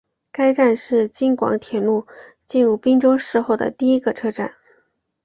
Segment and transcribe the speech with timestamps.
[0.31, 2.07] 该站是京广铁路
[2.47, 4.55] 进入郴州市后的第一个车站。